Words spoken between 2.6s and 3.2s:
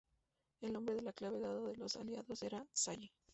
"Sally".